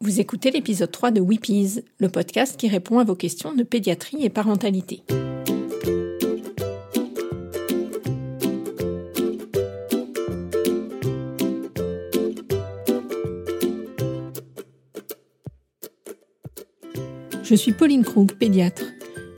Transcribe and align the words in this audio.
Vous 0.00 0.20
écoutez 0.20 0.50
l'épisode 0.50 0.90
3 0.90 1.12
de 1.12 1.20
Weepies, 1.20 1.80
le 1.98 2.08
podcast 2.08 2.58
qui 2.58 2.68
répond 2.68 2.98
à 2.98 3.04
vos 3.04 3.14
questions 3.14 3.54
de 3.54 3.62
pédiatrie 3.62 4.24
et 4.24 4.28
parentalité. 4.28 5.02
Je 17.44 17.54
suis 17.54 17.72
Pauline 17.72 18.02
Krug, 18.02 18.32
pédiatre. 18.32 18.82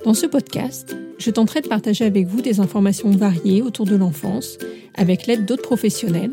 Dans 0.05 0.15
ce 0.15 0.27
podcast, 0.27 0.97
je 1.19 1.31
tenterai 1.31 1.61
de 1.61 1.69
partager 1.69 2.07
avec 2.07 2.27
vous 2.27 2.41
des 2.41 2.61
informations 2.61 3.11
variées 3.11 3.61
autour 3.61 3.85
de 3.85 3.95
l'enfance, 3.95 4.57
avec 4.95 5.27
l'aide 5.27 5.45
d'autres 5.45 5.63
professionnels, 5.63 6.33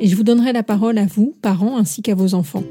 et 0.00 0.08
je 0.08 0.16
vous 0.16 0.24
donnerai 0.24 0.52
la 0.52 0.64
parole 0.64 0.98
à 0.98 1.06
vous, 1.06 1.36
parents, 1.40 1.78
ainsi 1.78 2.02
qu'à 2.02 2.14
vos 2.14 2.34
enfants. 2.34 2.64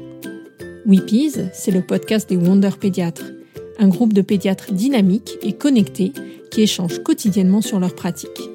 Weepies, 0.86 1.36
c'est 1.52 1.70
le 1.70 1.82
podcast 1.82 2.28
des 2.28 2.36
Wonder 2.36 2.70
Pédiatres, 2.80 3.32
un 3.78 3.88
groupe 3.88 4.14
de 4.14 4.22
pédiatres 4.22 4.72
dynamiques 4.72 5.36
et 5.42 5.52
connectés 5.52 6.12
qui 6.50 6.62
échangent 6.62 7.02
quotidiennement 7.02 7.60
sur 7.60 7.78
leurs 7.78 7.94
pratiques. 7.94 8.50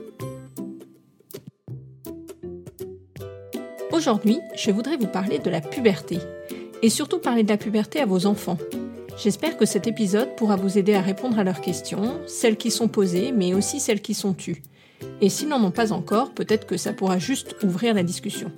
Aujourd'hui, 3.92 4.40
je 4.58 4.72
voudrais 4.72 4.98
vous 4.98 5.08
parler 5.08 5.38
de 5.38 5.50
la 5.50 5.62
puberté, 5.62 6.18
et 6.82 6.90
surtout 6.90 7.20
parler 7.20 7.44
de 7.44 7.50
la 7.50 7.58
puberté 7.58 8.00
à 8.00 8.06
vos 8.06 8.26
enfants. 8.26 8.58
J'espère 9.22 9.56
que 9.56 9.66
cet 9.66 9.86
épisode 9.86 10.36
pourra 10.36 10.56
vous 10.56 10.78
aider 10.78 10.96
à 10.96 11.02
répondre 11.02 11.38
à 11.38 11.44
leurs 11.44 11.62
questions, 11.62 12.20
celles 12.26 12.58
qui 12.58 12.72
sont 12.72 12.88
posées, 12.88 13.32
mais 13.32 13.54
aussi 13.54 13.80
celles 13.80 14.02
qui 14.02 14.16
sont 14.16 14.34
tues. 14.34 14.64
Et 15.22 15.30
s'ils 15.30 15.48
n'en 15.48 15.64
ont 15.64 15.72
pas 15.72 15.94
encore, 15.94 16.32
peut-être 16.32 16.66
que 16.66 16.78
ça 16.78 16.92
pourra 16.92 17.20
juste 17.20 17.56
ouvrir 17.64 17.94
la 17.94 18.04
discussion. 18.04 18.52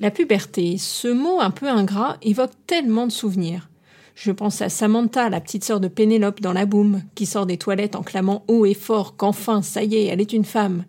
La 0.00 0.12
puberté, 0.12 0.78
ce 0.78 1.08
mot 1.08 1.40
un 1.40 1.50
peu 1.50 1.66
ingrat, 1.68 2.18
évoque 2.22 2.52
tellement 2.68 3.06
de 3.06 3.12
souvenirs. 3.12 3.68
Je 4.14 4.30
pense 4.30 4.62
à 4.62 4.68
Samantha, 4.68 5.28
la 5.28 5.40
petite 5.40 5.64
sœur 5.64 5.80
de 5.80 5.88
Pénélope 5.88 6.40
dans 6.40 6.52
La 6.52 6.66
Boum, 6.66 7.02
qui 7.16 7.26
sort 7.26 7.46
des 7.46 7.58
toilettes 7.58 7.96
en 7.96 8.04
clamant 8.04 8.44
haut 8.46 8.64
et 8.64 8.74
fort 8.74 9.16
qu'enfin, 9.16 9.60
ça 9.60 9.82
y 9.82 9.96
est, 9.96 10.04
elle 10.04 10.20
est 10.20 10.32
une 10.32 10.44
femme. 10.44 10.84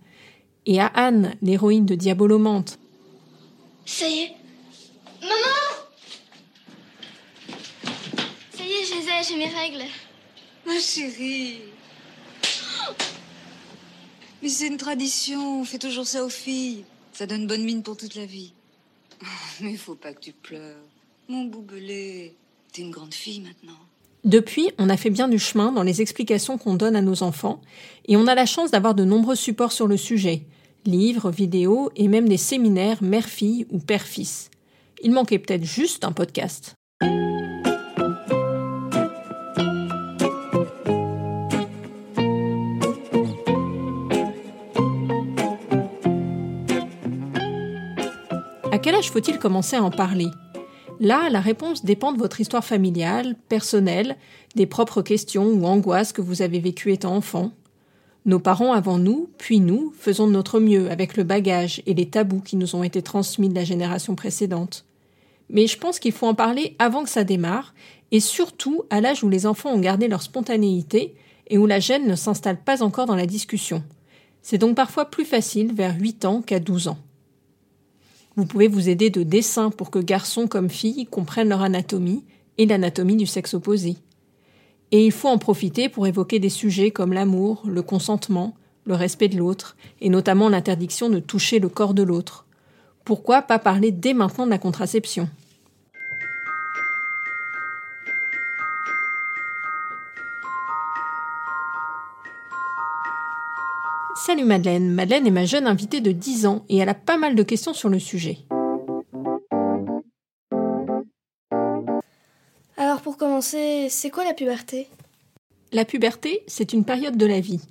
Et 0.67 0.80
à 0.80 0.86
Anne, 0.86 1.36
l'héroïne 1.42 1.88
de 1.88 1.95
Diabolomante. 1.95 2.78
Ça 3.86 4.08
y 4.08 4.20
est. 4.20 4.31
Maman 5.22 5.33
Ça 8.52 8.64
y 8.64 8.72
est, 8.72 8.86
je 8.86 8.94
les 8.94 9.08
ai, 9.08 9.23
j'ai 9.28 9.38
mes 9.38 9.55
règles. 9.55 9.86
Ma 10.67 10.80
chérie. 10.80 11.61
Mais 14.44 14.50
c'est 14.50 14.67
une 14.67 14.78
tradition, 14.78 15.61
on 15.61 15.66
fait 15.66 15.80
toujours 15.80 16.05
ça 16.05 16.23
aux 16.23 16.30
filles. 16.30 16.86
Ça 17.11 17.26
donne 17.26 17.48
bonne 17.48 17.64
mine 17.64 17.81
pour 17.81 17.98
toute 17.98 18.14
la 18.14 18.26
vie. 18.26 18.53
Mais 19.62 19.75
faut 19.75 19.95
pas 19.95 20.14
que 20.14 20.20
tu 20.20 20.34
pleures. 20.34 20.84
Mon 21.28 21.45
boubelé, 21.45 22.36
t'es 22.72 22.81
une 22.81 22.92
grande 22.92 23.14
fille 23.14 23.42
maintenant. 23.42 23.78
Depuis, 24.26 24.72
on 24.78 24.89
a 24.89 24.98
fait 24.98 25.09
bien 25.09 25.30
du 25.30 25.39
chemin 25.39 25.72
dans 25.72 25.84
les 25.84 26.02
explications 26.02 26.58
qu'on 26.58 26.73
donne 26.73 26.95
à 26.95 27.02
nos 27.02 27.23
enfants, 27.23 27.61
et 28.06 28.17
on 28.17 28.28
a 28.28 28.36
la 28.36 28.45
chance 28.45 28.72
d'avoir 28.72 28.95
de 28.95 29.06
nombreux 29.06 29.36
supports 29.36 29.72
sur 29.72 29.88
le 29.88 29.95
sujet, 29.95 30.42
livres, 30.86 31.31
vidéos 31.31 31.89
et 31.95 32.08
même 32.08 32.28
des 32.28 32.38
séminaires 32.38 33.02
mère-fille 33.02 33.66
ou 33.70 33.80
père-fils. 33.80 34.50
Il 35.02 35.11
manquait 35.11 35.39
peut-être 35.39 35.64
juste 35.64 36.04
un 36.04 36.11
podcast. 36.11 36.76
À 48.80 48.81
quel 48.81 48.95
âge 48.95 49.11
faut-il 49.11 49.39
commencer 49.39 49.75
à 49.75 49.83
en 49.83 49.91
parler? 49.91 50.27
Là, 51.02 51.30
la 51.30 51.41
réponse 51.41 51.83
dépend 51.83 52.13
de 52.13 52.17
votre 52.17 52.39
histoire 52.39 52.63
familiale, 52.63 53.36
personnelle, 53.49 54.16
des 54.55 54.67
propres 54.67 55.02
questions 55.02 55.47
ou 55.47 55.66
angoisses 55.66 56.13
que 56.13 56.21
vous 56.21 56.41
avez 56.41 56.61
vécues 56.61 56.94
étant 56.94 57.13
enfant. 57.13 57.52
Nos 58.25 58.39
parents 58.39 58.71
avant 58.71 58.97
nous, 58.97 59.31
puis 59.37 59.59
nous, 59.59 59.92
faisons 59.99 60.27
de 60.27 60.31
notre 60.31 60.61
mieux 60.61 60.89
avec 60.89 61.17
le 61.17 61.26
bagage 61.26 61.83
et 61.87 61.93
les 61.93 62.09
tabous 62.09 62.39
qui 62.39 62.55
nous 62.55 62.73
ont 62.73 62.81
été 62.81 63.02
transmis 63.02 63.49
de 63.49 63.55
la 63.55 63.65
génération 63.65 64.15
précédente. 64.15 64.86
Mais 65.49 65.67
je 65.67 65.77
pense 65.77 65.99
qu'il 65.99 66.14
faut 66.14 66.27
en 66.27 66.33
parler 66.33 66.77
avant 66.80 67.04
que 67.04 67.09
ça 67.09 67.25
démarre, 67.25 67.73
et 68.14 68.21
surtout 68.21 68.83
à 68.89 69.02
l'âge 69.02 69.25
où 69.25 69.30
les 69.30 69.45
enfants 69.45 69.73
ont 69.73 69.80
gardé 69.81 70.08
leur 70.08 70.21
spontanéité 70.21 71.15
et 71.48 71.58
où 71.58 71.65
la 71.65 71.81
gêne 71.81 72.08
ne 72.08 72.15
s'installe 72.15 72.64
pas 72.64 72.81
encore 72.81 73.08
dans 73.08 73.17
la 73.17 73.25
discussion. 73.25 73.83
C'est 74.42 74.58
donc 74.58 74.77
parfois 74.77 75.04
plus 75.04 75.25
facile 75.25 75.73
vers 75.73 75.99
8 75.99 76.23
ans 76.23 76.42
qu'à 76.42 76.61
12 76.61 76.87
ans. 76.87 76.98
Vous 78.39 78.45
pouvez 78.45 78.70
vous 78.70 78.88
aider 78.88 79.10
de 79.10 79.23
dessins 79.23 79.70
pour 79.70 79.92
que 79.92 80.00
garçons 80.00 80.48
comme 80.48 80.70
filles 80.70 81.05
comprennent 81.05 81.50
leur 81.50 81.61
anatomie 81.61 82.23
et 82.58 82.66
l'anatomie 82.66 83.17
du 83.17 83.26
sexe 83.26 83.54
opposé. 83.54 83.98
Et 84.92 85.05
il 85.05 85.11
faut 85.11 85.27
en 85.27 85.38
profiter 85.38 85.89
pour 85.89 86.08
évoquer 86.08 86.39
des 86.39 86.48
sujets 86.48 86.92
comme 86.92 87.11
l'amour, 87.11 87.64
le 87.67 87.82
consentement, 87.82 88.55
le 88.86 88.94
respect 88.94 89.28
de 89.28 89.38
l'autre, 89.38 89.76
et 89.99 90.08
notamment 90.08 90.48
l'interdiction 90.48 91.10
de 91.10 91.20
toucher 91.20 91.60
le 91.60 91.67
corps 91.67 91.94
de 91.94 92.02
l'autre. 92.02 92.45
Pourquoi 93.04 93.42
pas 93.42 93.60
parler 93.60 93.92
dès 93.92 94.14
maintenant 94.14 94.45
de 94.45 94.52
la 94.52 94.58
contraception? 94.58 95.28
Salut 104.21 104.43
Madeleine, 104.43 104.91
Madeleine 104.91 105.27
est 105.27 105.31
ma 105.31 105.45
jeune 105.45 105.65
invitée 105.65 106.02
de 106.02 106.11
10 106.11 106.45
ans 106.45 106.65
et 106.67 106.75
elle 106.75 106.89
a 106.89 106.93
pas 106.93 107.15
mal 107.15 107.35
de 107.35 107.41
questions 107.41 107.73
sur 107.73 107.87
le 107.87 107.99
sujet. 107.99 108.39
Alors 112.75 112.99
pour 113.02 113.15
commencer, 113.15 113.87
c'est 113.89 114.09
quoi 114.09 114.25
la 114.25 114.33
puberté? 114.33 114.89
La 115.71 115.85
puberté, 115.85 116.43
c'est 116.47 116.73
une 116.73 116.83
période 116.83 117.15
de 117.15 117.25
la 117.25 117.39
vie. 117.39 117.61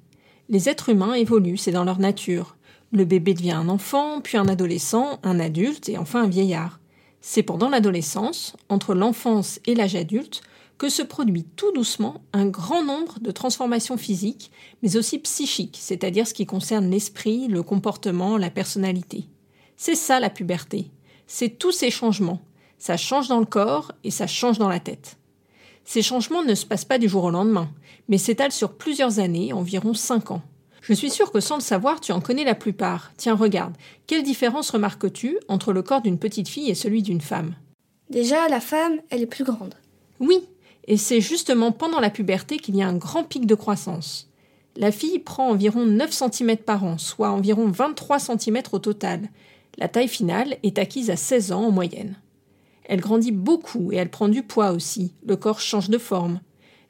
Les 0.49 0.71
êtres 0.71 0.89
humains 0.89 1.13
évoluent, 1.13 1.59
c'est 1.59 1.71
dans 1.71 1.85
leur 1.85 1.99
nature. 1.99 2.57
Le 2.93 3.05
bébé 3.05 3.35
devient 3.35 3.53
un 3.53 3.69
enfant, 3.69 4.23
puis 4.23 4.39
un 4.39 4.49
adolescent, 4.49 5.21
un 5.25 5.39
adulte 5.41 5.91
et 5.91 5.99
enfin 5.99 6.23
un 6.25 6.29
vieillard. 6.29 6.81
C'est 7.21 7.43
pendant 7.43 7.69
l'adolescence, 7.69 8.57
entre 8.71 8.95
l'enfance 8.95 9.61
et 9.67 9.75
l'âge 9.75 9.97
adulte, 9.97 10.41
que 10.79 10.89
se 10.89 11.03
produit 11.03 11.45
tout 11.57 11.73
doucement 11.73 12.23
un 12.33 12.47
grand 12.47 12.85
nombre 12.85 13.19
de 13.21 13.31
transformations 13.33 13.97
physiques, 13.97 14.51
mais 14.83 14.97
aussi 14.97 15.19
psychiques, 15.19 15.79
c'est-à-dire 15.81 16.27
ce 16.27 16.35
qui 16.35 16.47
concerne 16.47 16.91
l'esprit, 16.91 17.49
le 17.49 17.63
comportement, 17.63 18.39
la 18.39 18.51
personnalité. 18.51 19.25
C'est 19.77 19.97
ça 19.97 20.21
la 20.21 20.31
puberté. 20.31 20.91
C'est 21.27 21.59
tous 21.59 21.73
ces 21.73 21.91
changements. 21.91 22.41
Ça 22.79 22.97
change 22.97 23.29
dans 23.29 23.41
le 23.41 23.47
corps 23.47 23.93
et 24.05 24.11
ça 24.11 24.27
change 24.27 24.59
dans 24.59 24.69
la 24.69 24.81
tête. 24.81 25.19
Ces 25.85 26.03
changements 26.03 26.45
ne 26.45 26.55
se 26.55 26.67
passent 26.67 26.85
pas 26.85 26.99
du 26.99 27.09
jour 27.09 27.25
au 27.25 27.31
lendemain, 27.31 27.69
mais 28.09 28.19
s'étalent 28.19 28.53
sur 28.53 28.75
plusieurs 28.75 29.19
années, 29.19 29.53
environ 29.53 29.95
cinq 29.95 30.31
ans. 30.31 30.43
Je 30.81 30.93
suis 30.95 31.11
sûre 31.11 31.33
que 31.33 31.41
sans 31.41 31.57
le 31.57 31.63
savoir, 31.63 32.01
tu 32.01 32.13
en 32.13 32.21
connais 32.21 32.45
la 32.45 32.55
plupart. 32.55 33.13
Tiens, 33.17 33.35
regarde, 33.35 33.75
quelle 34.07 34.23
différence 34.23 34.71
remarques-tu 34.71 35.39
entre 35.49 35.73
le 35.73 35.83
corps 35.83 36.03
d'une 36.03 36.19
petite 36.19 36.49
fille 36.49 36.71
et 36.71 36.75
celui 36.75 37.03
d'une 37.03 37.21
femme? 37.21 37.55
Déjà, 38.11 38.49
la 38.49 38.61
femme, 38.61 39.01
elle 39.11 39.23
est 39.23 39.27
plus 39.27 39.45
grande. 39.45 39.75
Oui, 40.21 40.47
et 40.89 40.97
c'est 40.97 41.21
justement 41.21 41.71
pendant 41.71 42.01
la 42.01 42.09
puberté 42.09 42.57
qu'il 42.57 42.75
y 42.75 42.83
a 42.83 42.89
un 42.89 42.97
grand 42.97 43.23
pic 43.23 43.45
de 43.45 43.55
croissance. 43.55 44.31
La 44.75 44.91
fille 44.91 45.19
prend 45.19 45.51
environ 45.51 45.85
9 45.85 46.11
cm 46.11 46.57
par 46.57 46.83
an, 46.83 46.97
soit 46.97 47.31
environ 47.31 47.69
23 47.69 48.19
cm 48.19 48.63
au 48.73 48.79
total. 48.79 49.29
La 49.77 49.89
taille 49.89 50.09
finale 50.09 50.57
est 50.63 50.79
acquise 50.79 51.11
à 51.11 51.17
16 51.17 51.53
ans 51.53 51.65
en 51.65 51.71
moyenne. 51.71 52.17
Elle 52.85 53.03
grandit 53.03 53.33
beaucoup 53.33 53.93
et 53.93 53.97
elle 53.97 54.11
prend 54.11 54.29
du 54.29 54.43
poids 54.43 54.73
aussi. 54.73 55.13
Le 55.27 55.37
corps 55.37 55.61
change 55.61 55.91
de 55.91 55.99
forme. 55.99 56.41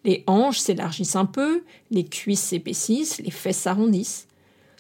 Les 0.05 0.23
hanches 0.29 0.61
s'élargissent 0.61 1.17
un 1.17 1.27
peu, 1.27 1.65
les 1.91 2.05
cuisses 2.05 2.41
s'épaississent, 2.41 3.19
les 3.19 3.33
fesses 3.33 3.59
s'arrondissent. 3.59 4.29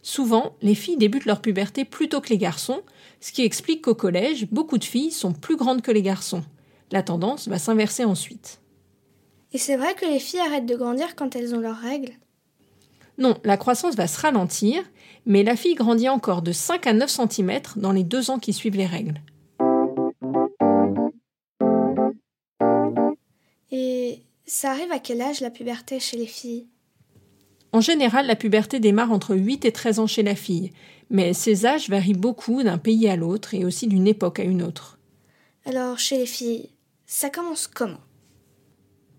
Souvent, 0.01 0.55
les 0.63 0.77
filles 0.77 0.97
débutent 0.97 1.27
leur 1.27 1.41
puberté 1.41 1.85
plus 1.85 2.09
tôt 2.09 2.21
que 2.21 2.31
les 2.31 2.39
garçons, 2.39 2.83
ce 3.21 3.33
qui 3.33 3.43
explique 3.43 3.83
qu'au 3.83 3.97
collège, 3.97 4.47
beaucoup 4.53 4.79
de 4.79 4.85
filles 4.85 5.11
sont 5.11 5.33
plus 5.33 5.57
grandes 5.57 5.83
que 5.83 5.91
les 5.91 6.03
garçons. 6.03 6.45
La 6.93 7.03
tendance 7.03 7.49
va 7.49 7.59
s'inverser 7.59 8.05
ensuite. 8.05 8.61
Et 9.53 9.59
c'est 9.59 9.77
vrai 9.77 9.95
que 9.95 10.05
les 10.05 10.19
filles 10.19 10.41
arrêtent 10.41 10.67
de 10.67 10.77
grandir 10.77 11.17
quand 11.17 11.35
elles 11.35 11.55
ont 11.55 11.61
leurs 11.61 11.79
règles 11.79 12.13
Non, 13.17 13.37
la 13.45 13.57
croissance 13.57 13.97
va 13.97 14.07
se 14.07 14.21
ralentir, 14.21 14.83
mais 15.25 15.43
la 15.43 15.57
fille 15.57 15.75
grandit 15.75 16.09
encore 16.09 16.43
de 16.43 16.53
5 16.53 16.87
à 16.87 16.93
9 16.93 17.11
cm 17.11 17.61
dans 17.77 17.93
les 17.93 18.05
deux 18.05 18.31
ans 18.31 18.39
qui 18.39 18.53
suivent 18.53 18.77
les 18.77 18.87
règles. 18.87 19.21
Et 23.71 24.23
ça 24.47 24.71
arrive 24.71 24.93
à 24.93 24.99
quel 24.99 25.23
âge 25.23 25.41
la 25.41 25.51
puberté 25.51 25.99
chez 25.99 26.19
les 26.19 26.27
filles? 26.27 26.67
En 27.73 27.81
général, 27.81 28.27
la 28.27 28.37
puberté 28.37 28.81
démarre 28.81 29.13
entre 29.13 29.35
8 29.35 29.65
et 29.65 29.73
13 29.73 29.99
ans 29.99 30.07
chez 30.07 30.23
la 30.23 30.35
fille, 30.35 30.73
mais 31.11 31.33
ces 31.33 31.67
âges 31.67 31.89
varient 31.89 32.15
beaucoup 32.15 32.63
d'un 32.63 32.79
pays 32.79 33.09
à 33.09 33.17
l'autre 33.17 33.55
et 33.55 33.65
aussi 33.65 33.87
d'une 33.87 34.07
époque 34.07 34.41
à 34.41 34.45
une 34.45 34.63
autre. 34.63 34.99
Alors, 35.65 35.99
chez 35.99 36.19
les 36.19 36.27
filles, 36.27 36.71
ça 37.07 37.29
commence 37.29 37.67
comment? 37.67 38.01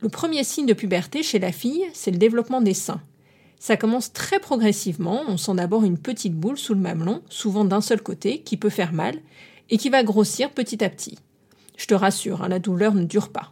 Le 0.02 0.10
premier 0.10 0.44
signe 0.44 0.66
de 0.66 0.74
puberté 0.74 1.24
chez 1.24 1.40
la 1.40 1.52
fille, 1.52 1.86
c'est 1.94 2.12
le 2.12 2.18
développement 2.18 2.62
des 2.62 2.74
seins. 2.74 3.02
Ça 3.60 3.76
commence 3.76 4.14
très 4.14 4.40
progressivement, 4.40 5.24
on 5.28 5.36
sent 5.36 5.56
d'abord 5.56 5.84
une 5.84 5.98
petite 5.98 6.34
boule 6.34 6.58
sous 6.58 6.74
le 6.74 6.80
mamelon, 6.80 7.22
souvent 7.30 7.66
d'un 7.66 7.82
seul 7.82 8.02
côté, 8.02 8.42
qui 8.42 8.56
peut 8.56 8.70
faire 8.70 8.94
mal, 8.94 9.20
et 9.70 9.78
qui 9.78 9.90
va 9.90 10.04
grossir 10.04 10.52
petit 10.52 10.84
à 10.84 10.90
petit. 10.90 11.18
Je 11.78 11.86
te 11.86 11.94
rassure, 11.94 12.42
hein, 12.42 12.48
la 12.48 12.60
douleur 12.60 12.94
ne 12.94 13.04
dure 13.04 13.30
pas. 13.30 13.52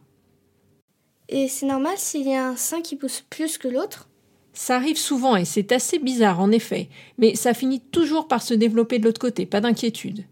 Et 1.30 1.50
c'est 1.50 1.66
normal 1.66 1.96
s'il 1.98 2.28
y 2.28 2.34
a 2.34 2.48
un 2.48 2.56
sein 2.56 2.82
qui 2.82 2.96
pousse 2.96 3.24
plus 3.30 3.58
que 3.58 3.68
l'autre? 3.68 4.08
Ça 4.54 4.78
arrive 4.78 4.98
souvent 4.98 5.36
et 5.36 5.46
c'est 5.46 5.72
assez 5.72 6.00
bizarre 6.00 6.40
en 6.40 6.52
effet, 6.52 6.90
mais 7.18 7.36
ça 7.36 7.54
finit 7.54 7.82
toujours 7.82 8.28
par 8.28 8.42
se 8.42 8.54
développer 8.54 8.98
de 8.98 9.04
l'autre 9.04 9.22
côté, 9.22 9.46
pas 9.46 9.62
d'inquiétude. 9.62 10.24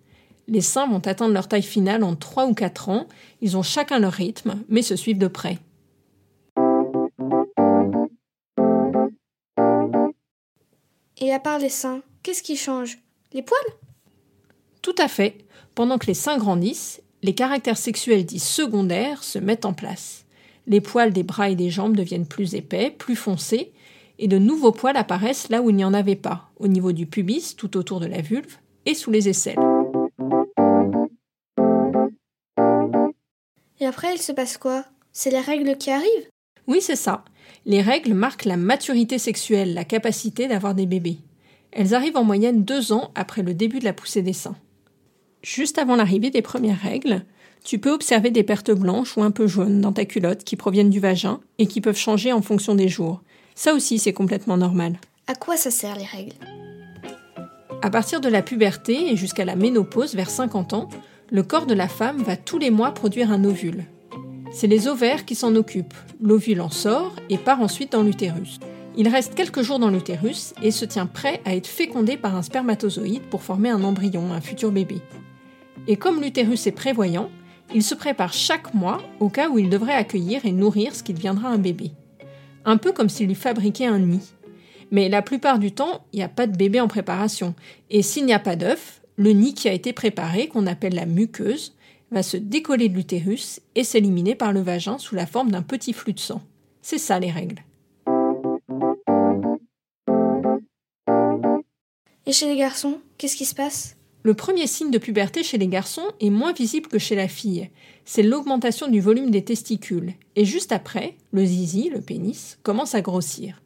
Les 0.47 0.61
seins 0.61 0.87
vont 0.87 0.99
atteindre 0.99 1.33
leur 1.33 1.47
taille 1.47 1.61
finale 1.61 2.03
en 2.03 2.15
3 2.15 2.47
ou 2.47 2.53
4 2.53 2.89
ans, 2.89 3.07
ils 3.41 3.57
ont 3.57 3.61
chacun 3.61 3.99
leur 3.99 4.13
rythme, 4.13 4.63
mais 4.69 4.81
se 4.81 4.95
suivent 4.95 5.17
de 5.17 5.27
près. 5.27 5.59
Et 11.25 11.33
à 11.33 11.39
part 11.39 11.57
les 11.57 11.69
seins, 11.69 12.03
qu'est-ce 12.21 12.43
qui 12.43 12.55
change? 12.55 12.99
Les 13.33 13.41
poils? 13.41 13.59
Tout 14.83 14.93
à 14.99 15.07
fait. 15.07 15.39
Pendant 15.73 15.97
que 15.97 16.05
les 16.05 16.13
seins 16.13 16.37
grandissent, 16.37 17.01
les 17.23 17.33
caractères 17.33 17.79
sexuels 17.79 18.25
dits 18.25 18.37
secondaires 18.37 19.23
se 19.23 19.39
mettent 19.39 19.65
en 19.65 19.73
place. 19.73 20.25
Les 20.67 20.81
poils 20.81 21.11
des 21.11 21.23
bras 21.23 21.49
et 21.49 21.55
des 21.55 21.71
jambes 21.71 21.97
deviennent 21.97 22.27
plus 22.27 22.53
épais, 22.53 22.91
plus 22.91 23.15
foncés, 23.15 23.73
et 24.19 24.27
de 24.27 24.37
nouveaux 24.37 24.71
poils 24.71 24.97
apparaissent 24.97 25.49
là 25.49 25.63
où 25.63 25.71
il 25.71 25.75
n'y 25.75 25.83
en 25.83 25.95
avait 25.95 26.15
pas, 26.15 26.51
au 26.57 26.67
niveau 26.67 26.91
du 26.91 27.07
pubis, 27.07 27.55
tout 27.55 27.75
autour 27.75 27.99
de 27.99 28.05
la 28.05 28.21
vulve, 28.21 28.57
et 28.85 28.93
sous 28.93 29.09
les 29.09 29.27
aisselles. 29.27 29.57
Et 33.79 33.87
après, 33.87 34.13
il 34.13 34.21
se 34.21 34.31
passe 34.31 34.59
quoi? 34.59 34.85
C'est 35.11 35.31
les 35.31 35.41
règles 35.41 35.75
qui 35.77 35.89
arrivent? 35.89 36.29
Oui, 36.67 36.79
c'est 36.81 36.95
ça. 36.95 37.23
Les 37.65 37.81
règles 37.81 38.13
marquent 38.13 38.45
la 38.45 38.57
maturité 38.57 39.17
sexuelle, 39.17 39.73
la 39.73 39.83
capacité 39.83 40.47
d'avoir 40.47 40.75
des 40.75 40.85
bébés. 40.85 41.17
Elles 41.71 41.93
arrivent 41.93 42.17
en 42.17 42.23
moyenne 42.23 42.63
deux 42.63 42.93
ans 42.93 43.11
après 43.15 43.43
le 43.43 43.53
début 43.53 43.79
de 43.79 43.85
la 43.85 43.93
poussée 43.93 44.21
des 44.21 44.33
seins. 44.33 44.55
Juste 45.41 45.77
avant 45.77 45.95
l'arrivée 45.95 46.29
des 46.29 46.41
premières 46.41 46.79
règles, 46.79 47.23
tu 47.63 47.79
peux 47.79 47.91
observer 47.91 48.29
des 48.29 48.43
pertes 48.43 48.71
blanches 48.71 49.17
ou 49.17 49.23
un 49.23 49.31
peu 49.31 49.47
jaunes 49.47 49.81
dans 49.81 49.91
ta 49.91 50.05
culotte 50.05 50.43
qui 50.43 50.55
proviennent 50.55 50.89
du 50.89 50.99
vagin 50.99 51.39
et 51.57 51.65
qui 51.65 51.81
peuvent 51.81 51.97
changer 51.97 52.31
en 52.31 52.41
fonction 52.41 52.75
des 52.75 52.87
jours. 52.87 53.21
Ça 53.55 53.73
aussi, 53.73 53.99
c'est 53.99 54.13
complètement 54.13 54.57
normal. 54.57 54.99
À 55.27 55.35
quoi 55.35 55.57
ça 55.57 55.71
sert 55.71 55.95
les 55.95 56.05
règles? 56.05 56.35
À 57.81 57.89
partir 57.89 58.21
de 58.21 58.29
la 58.29 58.41
puberté 58.41 59.11
et 59.11 59.15
jusqu'à 59.15 59.45
la 59.45 59.55
ménopause 59.55 60.15
vers 60.15 60.29
50 60.29 60.73
ans, 60.73 60.89
le 61.31 61.43
corps 61.43 61.65
de 61.65 61.73
la 61.73 61.87
femme 61.87 62.21
va 62.21 62.37
tous 62.37 62.57
les 62.57 62.69
mois 62.71 62.91
produire 62.91 63.31
un 63.31 63.43
ovule. 63.43 63.85
C'est 64.55 64.67
les 64.67 64.87
ovaires 64.87 65.25
qui 65.25 65.35
s'en 65.35 65.53
occupent. 65.57 65.93
L'ovule 66.21 66.61
en 66.61 66.69
sort 66.69 67.13
et 67.29 67.37
part 67.37 67.59
ensuite 67.59 67.91
dans 67.91 68.03
l'utérus. 68.03 68.61
Il 68.95 69.09
reste 69.09 69.35
quelques 69.35 69.63
jours 69.63 69.79
dans 69.79 69.89
l'utérus 69.89 70.53
et 70.63 70.71
se 70.71 70.85
tient 70.85 71.07
prêt 71.07 71.41
à 71.43 71.57
être 71.57 71.67
fécondé 71.67 72.15
par 72.15 72.37
un 72.37 72.41
spermatozoïde 72.41 73.23
pour 73.23 73.43
former 73.43 73.69
un 73.69 73.83
embryon, 73.83 74.31
un 74.31 74.39
futur 74.39 74.71
bébé. 74.71 75.01
Et 75.89 75.97
comme 75.97 76.21
l'utérus 76.21 76.67
est 76.67 76.71
prévoyant, 76.71 77.29
il 77.73 77.83
se 77.83 77.95
prépare 77.95 78.31
chaque 78.31 78.73
mois 78.73 79.01
au 79.19 79.27
cas 79.27 79.49
où 79.49 79.59
il 79.59 79.69
devrait 79.69 79.93
accueillir 79.93 80.45
et 80.45 80.53
nourrir 80.53 80.95
ce 80.95 81.03
qui 81.03 81.13
deviendra 81.13 81.49
un 81.49 81.57
bébé. 81.57 81.91
Un 82.63 82.77
peu 82.77 82.93
comme 82.93 83.09
s'il 83.09 83.27
lui 83.27 83.35
fabriquait 83.35 83.87
un 83.87 83.99
nid. 83.99 84.23
Mais 84.89 85.09
la 85.09 85.21
plupart 85.21 85.59
du 85.59 85.73
temps, 85.73 86.05
il 86.13 86.19
n'y 86.19 86.23
a 86.23 86.29
pas 86.29 86.47
de 86.47 86.55
bébé 86.55 86.79
en 86.79 86.87
préparation. 86.87 87.55
Et 87.89 88.01
s'il 88.01 88.25
n'y 88.25 88.31
a 88.31 88.39
pas 88.39 88.55
d'œuf, 88.55 89.01
le 89.17 89.31
nid 89.31 89.53
qui 89.53 89.67
a 89.67 89.73
été 89.73 89.91
préparé, 89.91 90.47
qu'on 90.47 90.65
appelle 90.65 90.95
la 90.95 91.05
muqueuse, 91.05 91.73
va 92.15 92.23
se 92.23 92.37
décoller 92.37 92.87
de 92.87 92.95
l'utérus 92.95 93.59
et 93.75 93.83
s'éliminer 93.83 94.35
par 94.35 94.53
le 94.53 94.61
vagin 94.61 94.97
sous 94.97 95.15
la 95.15 95.27
forme 95.27 95.51
d'un 95.51 95.61
petit 95.61 95.91
flux 95.91 96.13
de 96.13 96.19
sang. 96.19 96.41
C'est 96.81 96.97
ça 96.97 97.19
les 97.19 97.29
règles. 97.29 97.61
Et 102.25 102.31
chez 102.31 102.47
les 102.47 102.55
garçons, 102.55 102.99
qu'est-ce 103.17 103.35
qui 103.35 103.43
se 103.43 103.53
passe? 103.53 103.97
Le 104.23 104.33
premier 104.33 104.65
signe 104.65 104.91
de 104.91 104.97
puberté 104.97 105.43
chez 105.43 105.57
les 105.57 105.67
garçons 105.67 106.07
est 106.21 106.29
moins 106.29 106.53
visible 106.53 106.87
que 106.87 106.97
chez 106.97 107.15
la 107.15 107.27
fille. 107.27 107.69
C'est 108.05 108.23
l'augmentation 108.23 108.87
du 108.87 109.01
volume 109.01 109.29
des 109.29 109.43
testicules. 109.43 110.13
Et 110.37 110.45
juste 110.45 110.71
après, 110.71 111.17
le 111.31 111.43
zizi, 111.43 111.89
le 111.89 111.99
pénis, 111.99 112.57
commence 112.63 112.95
à 112.95 113.01
grossir. 113.01 113.61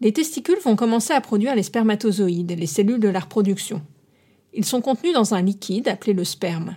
Les 0.00 0.12
testicules 0.12 0.58
vont 0.64 0.74
commencer 0.74 1.14
à 1.14 1.20
produire 1.20 1.54
les 1.54 1.62
spermatozoïdes, 1.62 2.58
les 2.58 2.66
cellules 2.66 3.00
de 3.00 3.08
la 3.08 3.20
reproduction. 3.20 3.82
Ils 4.52 4.64
sont 4.64 4.80
contenus 4.80 5.14
dans 5.14 5.32
un 5.32 5.42
liquide 5.42 5.86
appelé 5.86 6.12
le 6.12 6.24
sperme. 6.24 6.76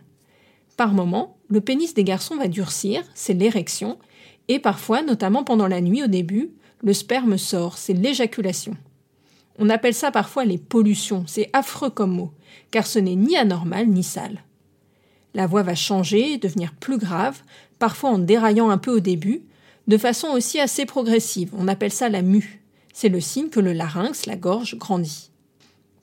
Par 0.80 0.94
moment, 0.94 1.36
le 1.50 1.60
pénis 1.60 1.94
des 1.94 2.06
garçons 2.06 2.38
va 2.38 2.48
durcir, 2.48 3.04
c'est 3.14 3.34
l'érection, 3.34 4.00
et 4.48 4.60
parfois, 4.60 5.02
notamment 5.02 5.44
pendant 5.44 5.68
la 5.68 5.82
nuit 5.82 6.04
au 6.04 6.08
début, 6.08 6.52
le 6.82 6.94
sperme 6.94 7.38
sort, 7.38 7.78
c'est 7.78 7.92
l'éjaculation. 7.92 8.78
On 9.58 9.70
appelle 9.70 9.94
ça 9.94 10.10
parfois 10.10 10.46
les 10.46 10.58
pollutions, 10.58 11.26
c'est 11.28 11.50
affreux 11.52 11.90
comme 11.90 12.14
mot, 12.14 12.32
car 12.72 12.88
ce 12.88 12.98
n'est 12.98 13.18
ni 13.18 13.36
anormal 13.36 13.90
ni 13.90 14.04
sale. 14.04 14.42
La 15.34 15.48
voix 15.48 15.64
va 15.64 15.76
changer, 15.76 16.38
devenir 16.38 16.74
plus 16.74 16.98
grave, 16.98 17.42
parfois 17.78 18.12
en 18.12 18.18
déraillant 18.18 18.70
un 18.70 18.78
peu 18.78 18.96
au 18.96 19.02
début, 19.02 19.42
de 19.90 19.98
façon 19.98 20.30
aussi 20.30 20.62
assez 20.62 20.86
progressive, 20.86 21.52
on 21.58 21.68
appelle 21.68 21.92
ça 21.92 22.08
la 22.08 22.22
mue. 22.22 22.64
C'est 22.94 23.10
le 23.10 23.20
signe 23.20 23.50
que 23.50 23.60
le 23.60 23.74
larynx, 23.74 24.28
la 24.28 24.38
gorge, 24.38 24.78
grandit. 24.78 25.29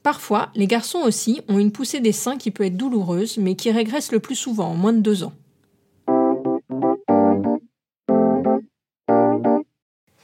Parfois, 0.07 0.51
les 0.55 0.69
garçons 0.69 1.01
aussi 1.01 1.41
ont 1.49 1.59
une 1.59 1.73
poussée 1.73 1.99
des 1.99 2.13
seins 2.13 2.37
qui 2.37 2.53
peut 2.53 2.63
être 2.63 2.77
douloureuse, 2.77 3.39
mais 3.39 3.57
qui 3.57 3.73
régresse 3.73 4.13
le 4.13 4.21
plus 4.21 4.37
souvent 4.37 4.69
en 4.69 4.77
moins 4.77 4.93
de 4.93 5.01
deux 5.01 5.25
ans. 5.25 5.33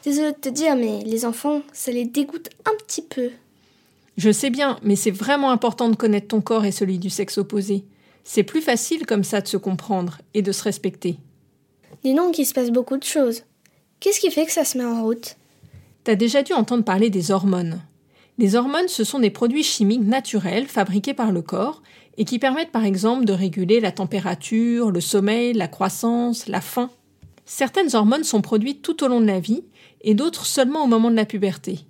Désolée 0.04 0.30
de 0.30 0.36
te 0.40 0.48
dire, 0.50 0.76
mais 0.76 1.02
les 1.02 1.24
enfants, 1.24 1.62
ça 1.72 1.90
les 1.90 2.04
dégoûte 2.04 2.50
un 2.64 2.76
petit 2.86 3.02
peu. 3.02 3.30
Je 4.16 4.30
sais 4.30 4.50
bien, 4.50 4.78
mais 4.84 4.94
c'est 4.94 5.10
vraiment 5.10 5.50
important 5.50 5.88
de 5.88 5.96
connaître 5.96 6.28
ton 6.28 6.40
corps 6.40 6.64
et 6.64 6.70
celui 6.70 7.00
du 7.00 7.10
sexe 7.10 7.36
opposé. 7.36 7.84
C'est 8.22 8.44
plus 8.44 8.62
facile 8.62 9.04
comme 9.04 9.24
ça 9.24 9.40
de 9.40 9.48
se 9.48 9.56
comprendre 9.56 10.18
et 10.32 10.42
de 10.42 10.52
se 10.52 10.62
respecter. 10.62 11.16
Dis 12.04 12.14
donc 12.14 12.34
qu'il 12.34 12.46
se 12.46 12.54
passe 12.54 12.70
beaucoup 12.70 12.98
de 12.98 13.02
choses. 13.02 13.42
Qu'est-ce 13.98 14.20
qui 14.20 14.30
fait 14.30 14.46
que 14.46 14.52
ça 14.52 14.64
se 14.64 14.78
met 14.78 14.84
en 14.84 15.02
route? 15.02 15.34
T'as 16.04 16.14
déjà 16.14 16.44
dû 16.44 16.52
entendre 16.52 16.84
parler 16.84 17.10
des 17.10 17.32
hormones. 17.32 17.80
Les 18.42 18.56
hormones, 18.56 18.88
ce 18.88 19.04
sont 19.04 19.20
des 19.20 19.30
produits 19.30 19.62
chimiques 19.62 20.04
naturels 20.04 20.66
fabriqués 20.66 21.14
par 21.14 21.30
le 21.30 21.42
corps 21.42 21.80
et 22.18 22.24
qui 22.24 22.40
permettent 22.40 22.72
par 22.72 22.84
exemple 22.84 23.24
de 23.24 23.32
réguler 23.32 23.78
la 23.78 23.92
température, 23.92 24.90
le 24.90 25.00
sommeil, 25.00 25.52
la 25.52 25.68
croissance, 25.68 26.48
la 26.48 26.60
faim. 26.60 26.90
Certaines 27.44 27.94
hormones 27.94 28.24
sont 28.24 28.40
produites 28.40 28.82
tout 28.82 29.04
au 29.04 29.06
long 29.06 29.20
de 29.20 29.28
la 29.28 29.38
vie 29.38 29.62
et 30.00 30.14
d'autres 30.14 30.44
seulement 30.44 30.82
au 30.82 30.88
moment 30.88 31.08
de 31.08 31.14
la 31.14 31.24
puberté. 31.24 31.86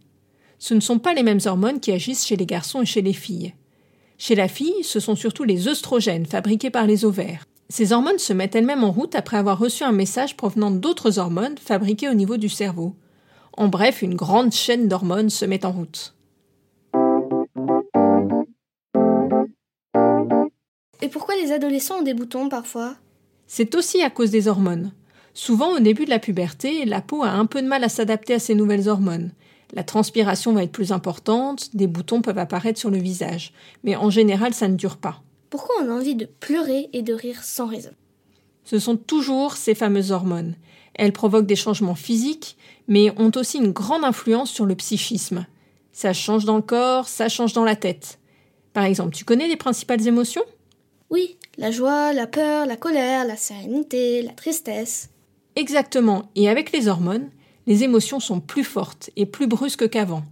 Ce 0.59 0.75
ne 0.75 0.81
sont 0.81 0.99
pas 0.99 1.15
les 1.15 1.23
mêmes 1.23 1.41
hormones 1.47 1.81
qui 1.81 1.91
agissent 1.91 2.27
chez 2.27 2.37
les 2.37 2.45
garçons 2.45 2.83
et 2.83 2.87
chez 2.87 3.01
les 3.01 3.15
filles. 3.15 3.55
Chez 4.19 4.35
la 4.35 4.47
fille, 4.47 4.83
ce 4.83 5.01
sont 5.01 5.17
surtout 5.17 5.45
les 5.45 5.69
œstrogènes 5.69 6.27
fabriqués 6.27 6.69
par 6.69 6.87
les 6.87 7.07
ovaires. 7.07 7.47
Ces 7.71 7.95
hormones 7.95 8.19
se 8.19 8.35
mettent 8.35 8.57
elles-mêmes 8.57 8.85
en 8.85 8.93
route 8.93 9.15
après 9.15 9.39
avoir 9.39 9.59
reçu 9.59 9.85
un 9.85 9.93
message 9.93 10.37
provenant 10.37 10.71
d'autres 10.71 11.19
hormones 11.19 11.57
fabriquées 11.57 12.11
au 12.11 12.15
niveau 12.15 12.37
du 12.37 12.51
cerveau. 12.51 12.95
En 13.55 13.69
bref, 13.69 14.03
une 14.03 14.17
grande 14.17 14.53
chaîne 14.53 14.87
d'hormones 14.87 15.31
se 15.31 15.47
met 15.47 15.65
en 15.65 15.73
route. 15.73 16.15
Et 21.03 21.09
pourquoi 21.09 21.35
les 21.35 21.51
adolescents 21.51 21.99
ont 21.99 22.03
des 22.03 22.15
boutons 22.15 22.49
parfois? 22.49 22.95
C'est 23.49 23.75
aussi 23.75 24.03
à 24.03 24.09
cause 24.09 24.31
des 24.31 24.47
hormones. 24.47 24.93
Souvent, 25.35 25.73
au 25.73 25.81
début 25.81 26.05
de 26.05 26.11
la 26.11 26.21
puberté, 26.21 26.85
la 26.85 27.01
peau 27.01 27.25
a 27.25 27.31
un 27.31 27.45
peu 27.45 27.61
de 27.61 27.67
mal 27.67 27.83
à 27.83 27.89
s'adapter 27.89 28.35
à 28.35 28.39
ces 28.39 28.55
nouvelles 28.55 28.89
hormones. 28.89 29.33
La 29.73 29.83
transpiration 29.83 30.53
va 30.53 30.63
être 30.63 30.71
plus 30.71 30.93
importante, 30.93 31.75
des 31.75 31.89
boutons 31.89 32.23
peuvent 32.23 32.39
apparaître 32.39 32.79
sur 32.79 32.91
le 32.91 32.99
visage, 32.99 33.53
mais 33.83 33.97
en 33.97 34.11
général, 34.11 34.55
ça 34.55 34.69
ne 34.69 34.77
dure 34.77 34.97
pas. 34.97 35.23
Pourquoi 35.51 35.75
on 35.83 35.91
a 35.91 35.95
envie 35.95 36.15
de 36.15 36.27
pleurer 36.27 36.89
et 36.93 37.03
de 37.03 37.15
rire 37.15 37.43
sans 37.43 37.67
raison? 37.67 37.91
Ce 38.63 38.79
sont 38.79 38.97
toujours 38.97 39.55
ces 39.57 39.75
fameuses 39.75 40.13
hormones. 40.13 40.55
Elles 40.95 41.13
provoquent 41.13 41.47
des 41.47 41.57
changements 41.57 41.97
physiques, 41.97 42.57
mais 42.87 43.11
ont 43.19 43.33
aussi 43.35 43.59
une 43.59 43.73
grande 43.73 44.05
influence 44.05 44.51
sur 44.51 44.67
le 44.67 44.77
psychisme. 44.77 45.47
Ça 45.91 46.13
change 46.13 46.45
dans 46.45 46.57
le 46.57 46.63
corps, 46.63 47.09
ça 47.09 47.29
change 47.29 47.55
dans 47.55 47.65
la 47.65 47.77
tête. 47.77 48.21
Par 48.73 48.85
exemple, 48.85 49.17
tu 49.17 49.25
connais 49.25 49.49
les 49.49 49.57
principales 49.57 50.07
émotions? 50.07 50.45
Oui, 51.13 51.37
la 51.59 51.71
joie, 51.71 52.15
la 52.15 52.27
peur, 52.27 52.65
la 52.65 52.77
colère, 52.77 53.27
la 53.27 53.37
sérénité, 53.37 54.23
la 54.23 54.33
tristesse. 54.33 55.11
Exactement, 55.57 56.31
et 56.37 56.49
avec 56.49 56.73
les 56.73 56.89
hormones, 56.89 57.29
les 57.67 57.85
émotions 57.85 58.19
sont 58.19 58.41
plus 58.41 58.65
fortes 58.65 59.11
et 59.17 59.27
plus 59.27 59.47
brusques 59.47 59.91
qu'avant. 59.91 60.25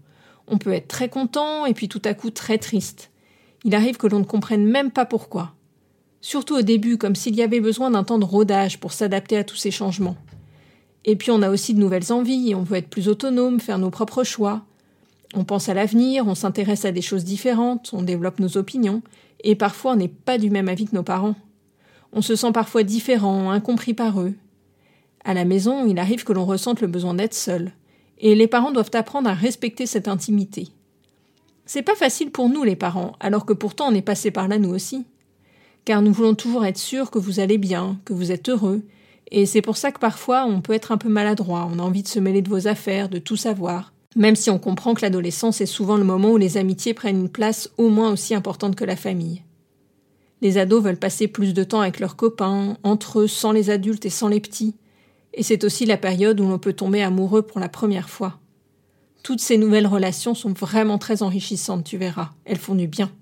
On 0.49 0.57
peut 0.57 0.73
être 0.73 0.89
très 0.89 1.11
content 1.11 1.67
et 1.67 1.75
puis 1.75 1.91
tout 1.91 2.01
à 2.07 2.15
coup 2.15 2.31
très 2.31 2.57
triste. 2.57 3.11
Il 3.63 3.75
arrive 3.75 3.99
que 3.99 4.07
l'on 4.07 4.21
ne 4.21 4.25
comprenne 4.25 4.65
même 4.65 4.91
pas 4.91 5.05
pourquoi. 5.05 5.53
Surtout 6.23 6.57
au 6.57 6.63
début, 6.63 6.97
comme 6.97 7.15
s'il 7.15 7.37
y 7.37 7.43
avait 7.43 7.61
besoin 7.61 7.91
d'un 7.91 8.03
temps 8.03 8.19
de 8.19 8.25
rodage 8.25 8.81
pour 8.81 8.93
s'adapter 8.93 9.37
à 9.37 9.45
tous 9.45 9.57
ces 9.57 9.71
changements. 9.71 10.17
Et 11.05 11.15
puis 11.15 11.31
on 11.31 11.43
a 11.43 11.51
aussi 11.51 11.75
de 11.75 11.79
nouvelles 11.79 12.11
envies, 12.11 12.55
on 12.55 12.63
veut 12.63 12.79
être 12.79 12.89
plus 12.89 13.09
autonome, 13.09 13.61
faire 13.61 13.79
nos 13.79 13.91
propres 13.91 14.25
choix. 14.25 14.65
On 15.35 15.45
pense 15.45 15.69
à 15.69 15.75
l'avenir, 15.75 16.27
on 16.27 16.35
s'intéresse 16.35 16.87
à 16.87 16.91
des 16.91 17.03
choses 17.03 17.25
différentes, 17.25 17.91
on 17.93 18.01
développe 18.01 18.41
nos 18.41 18.57
opinions, 18.57 19.03
et 19.45 19.55
parfois 19.55 19.93
on 19.93 19.97
n'est 19.97 20.09
pas 20.09 20.39
du 20.39 20.51
même 20.51 20.69
avis 20.69 20.87
que 20.87 20.95
nos 20.95 21.03
parents. 21.03 21.35
On 22.13 22.23
se 22.23 22.37
sent 22.37 22.53
parfois 22.53 22.83
différent, 22.83 23.51
incompris 23.51 23.95
par 23.95 24.21
eux. 24.21 24.35
À 25.25 25.35
la 25.35 25.45
maison, 25.45 25.87
il 25.87 25.99
arrive 25.99 26.25
que 26.25 26.33
l'on 26.33 26.47
ressente 26.47 26.81
le 26.81 26.87
besoin 26.87 27.15
d'être 27.15 27.35
seul, 27.35 27.73
et 28.19 28.35
les 28.35 28.47
parents 28.47 28.73
doivent 28.73 28.91
apprendre 28.95 29.29
à 29.29 29.35
respecter 29.35 29.87
cette 29.87 30.09
intimité. 30.09 30.69
C'est 31.67 31.83
pas 31.83 31.95
facile 31.95 32.31
pour 32.31 32.49
nous 32.49 32.65
les 32.65 32.77
parents, 32.77 33.13
alors 33.21 33.47
que 33.47 33.53
pourtant 33.53 33.89
on 33.89 33.95
est 33.95 34.03
passé 34.03 34.31
par 34.31 34.49
là 34.49 34.59
nous 34.59 34.75
aussi. 34.75 35.05
car 35.85 36.03
nous 36.03 36.13
voulons 36.13 36.35
toujours 36.35 36.67
être 36.67 36.79
sûrs 36.79 37.11
que 37.11 37.19
vous 37.19 37.41
allez 37.41 37.59
bien, 37.59 37.99
que 38.05 38.13
vous 38.13 38.33
êtes 38.33 38.49
heureux, 38.49 38.83
et 39.31 39.47
c'est 39.47 39.63
pour 39.63 39.77
ça 39.77 39.93
que 39.93 39.99
parfois 39.99 40.45
on 40.45 40.61
peut 40.61 40.73
être 40.73 40.93
un 40.93 40.99
peu 40.99 41.09
maladroit, 41.09 41.69
on 41.71 41.79
a 41.79 41.83
envie 41.83 42.03
de 42.03 42.09
se 42.09 42.19
mêler 42.19 42.43
de 42.43 42.49
vos 42.49 42.67
affaires, 42.69 43.09
de 43.09 43.19
tout 43.19 43.37
savoir, 43.37 43.93
même 44.17 44.37
si 44.37 44.51
on 44.51 44.59
comprend 44.59 44.95
que 44.95 45.03
l'adolescence 45.03 45.61
est 45.61 45.67
souvent 45.67 45.97
le 45.97 46.05
moment 46.05 46.31
où 46.31 46.37
les 46.37 46.57
amitiés 46.57 46.95
prennent 46.95 47.21
une 47.21 47.29
place 47.29 47.71
au 47.79 47.89
moins 47.89 48.11
aussi 48.11 48.35
importante 48.35 48.77
que 48.77 48.85
la 48.85 48.97
famille. 48.97 49.43
Les 50.41 50.59
ados 50.59 50.83
veulent 50.83 50.97
passer 50.99 51.29
plus 51.29 51.55
de 51.55 51.65
temps 51.65 51.81
avec 51.81 52.01
leurs 52.01 52.17
copains, 52.17 52.77
entre 52.83 53.21
eux, 53.21 53.29
sans 53.29 53.53
les 53.53 53.71
adultes 53.71 54.07
et 54.07 54.11
sans 54.11 54.29
les 54.29 54.41
petits, 54.41 54.75
et 55.35 55.43
c'est 55.43 55.65
aussi 55.65 55.87
la 55.87 55.97
période 55.97 56.41
où 56.41 56.49
l'on 56.49 56.59
peut 56.59 56.73
tomber 56.73 57.03
amoureux 57.03 57.43
pour 57.43 57.61
la 57.61 57.69
première 57.69 58.11
fois. 58.11 58.39
Toutes 59.23 59.41
ces 59.41 59.59
nouvelles 59.59 59.87
relations 59.87 60.35
sont 60.35 60.53
vraiment 60.53 60.99
très 60.99 61.23
enrichissantes, 61.23 61.85
tu 61.85 61.99
verras, 61.99 62.31
elles 62.45 62.59
font 62.59 62.75
du 62.75 62.87
bien. 62.87 63.13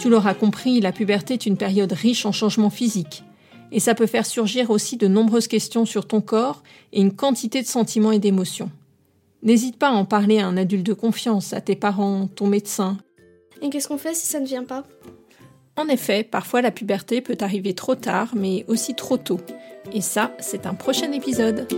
Tu 0.00 0.08
l'auras 0.08 0.32
compris, 0.32 0.80
la 0.80 0.92
puberté 0.92 1.34
est 1.34 1.44
une 1.44 1.58
période 1.58 1.92
riche 1.92 2.24
en 2.24 2.32
changements 2.32 2.70
physiques. 2.70 3.22
Et 3.70 3.80
ça 3.80 3.94
peut 3.94 4.06
faire 4.06 4.24
surgir 4.24 4.70
aussi 4.70 4.96
de 4.96 5.06
nombreuses 5.06 5.46
questions 5.46 5.84
sur 5.84 6.08
ton 6.08 6.22
corps 6.22 6.62
et 6.94 7.02
une 7.02 7.12
quantité 7.12 7.60
de 7.60 7.66
sentiments 7.66 8.10
et 8.10 8.18
d'émotions. 8.18 8.70
N'hésite 9.42 9.76
pas 9.76 9.88
à 9.88 9.92
en 9.92 10.06
parler 10.06 10.38
à 10.38 10.46
un 10.46 10.56
adulte 10.56 10.86
de 10.86 10.94
confiance, 10.94 11.52
à 11.52 11.60
tes 11.60 11.76
parents, 11.76 12.28
ton 12.28 12.46
médecin. 12.46 12.96
Et 13.60 13.68
qu'est-ce 13.68 13.88
qu'on 13.88 13.98
fait 13.98 14.14
si 14.14 14.26
ça 14.26 14.40
ne 14.40 14.46
vient 14.46 14.64
pas? 14.64 14.84
En 15.76 15.86
effet, 15.88 16.24
parfois 16.24 16.62
la 16.62 16.70
puberté 16.70 17.20
peut 17.20 17.36
arriver 17.38 17.74
trop 17.74 17.94
tard, 17.94 18.30
mais 18.34 18.64
aussi 18.68 18.94
trop 18.94 19.18
tôt. 19.18 19.40
Et 19.92 20.00
ça, 20.00 20.34
c'est 20.38 20.64
un 20.64 20.74
prochain 20.74 21.12
épisode. 21.12 21.68